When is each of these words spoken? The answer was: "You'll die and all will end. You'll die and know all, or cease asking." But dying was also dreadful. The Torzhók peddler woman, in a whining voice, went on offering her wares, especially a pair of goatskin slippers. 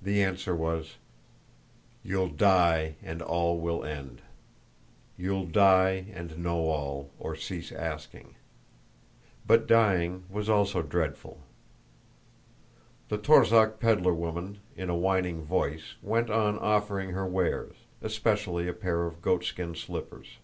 The 0.00 0.22
answer 0.22 0.56
was: 0.56 0.96
"You'll 2.02 2.30
die 2.30 2.94
and 3.02 3.20
all 3.20 3.60
will 3.60 3.84
end. 3.84 4.22
You'll 5.18 5.44
die 5.44 6.06
and 6.14 6.38
know 6.38 6.70
all, 6.70 7.10
or 7.18 7.36
cease 7.36 7.70
asking." 7.70 8.34
But 9.46 9.66
dying 9.66 10.24
was 10.30 10.48
also 10.48 10.80
dreadful. 10.80 11.42
The 13.10 13.18
Torzhók 13.18 13.78
peddler 13.78 14.14
woman, 14.14 14.58
in 14.74 14.88
a 14.88 14.96
whining 14.96 15.42
voice, 15.42 15.96
went 16.00 16.30
on 16.30 16.58
offering 16.58 17.10
her 17.10 17.26
wares, 17.26 17.76
especially 18.00 18.68
a 18.68 18.72
pair 18.72 19.04
of 19.04 19.20
goatskin 19.20 19.74
slippers. 19.74 20.38